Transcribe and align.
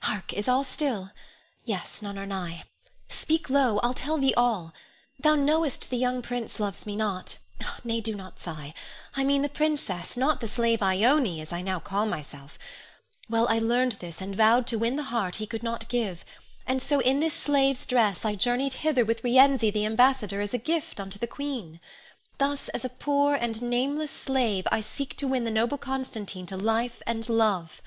Hark! 0.00 0.32
is 0.32 0.48
all 0.48 0.64
still? 0.64 1.12
Yes; 1.64 2.02
none 2.02 2.18
are 2.18 2.26
nigh! 2.26 2.64
Speak 3.08 3.48
low. 3.48 3.78
I'll 3.84 3.94
tell 3.94 4.18
thee 4.18 4.34
all. 4.34 4.72
Thou 5.20 5.36
knowest 5.36 5.90
the 5.90 5.96
young 5.96 6.22
prince 6.22 6.58
loves 6.58 6.86
me 6.86 6.96
not, 6.96 7.38
nay, 7.84 8.00
do 8.00 8.16
not 8.16 8.40
sigh; 8.40 8.74
I 9.14 9.22
mean 9.22 9.42
the 9.42 9.48
princess, 9.48 10.16
not 10.16 10.40
the 10.40 10.48
slave 10.48 10.82
Ione, 10.82 11.40
as 11.40 11.52
I 11.52 11.62
now 11.62 11.78
call 11.78 12.04
myself. 12.04 12.58
Well, 13.28 13.46
I 13.46 13.60
learned 13.60 13.92
this, 14.00 14.20
and 14.20 14.34
vowed 14.34 14.66
to 14.66 14.76
win 14.80 14.96
the 14.96 15.04
heart 15.04 15.36
he 15.36 15.46
could 15.46 15.62
not 15.62 15.88
give; 15.88 16.24
and 16.66 16.82
so 16.82 16.98
in 16.98 17.20
this 17.20 17.34
slave's 17.34 17.86
dress 17.86 18.24
I 18.24 18.34
journeyed 18.34 18.72
hither 18.82 19.04
with 19.04 19.22
Rienzi, 19.22 19.70
the 19.70 19.86
ambassador, 19.86 20.40
as 20.40 20.52
a 20.52 20.58
gift 20.58 20.98
unto 20.98 21.16
the 21.20 21.28
queen. 21.28 21.78
Thus, 22.38 22.70
as 22.70 22.84
a 22.84 22.88
poor 22.88 23.36
and 23.36 23.62
nameless 23.62 24.10
slave, 24.10 24.66
I 24.72 24.80
seek 24.80 25.16
to 25.18 25.28
win 25.28 25.44
the 25.44 25.50
noble 25.52 25.78
Constantine 25.78 26.46
to 26.46 26.56
life 26.56 27.02
and 27.06 27.28
love. 27.28 27.80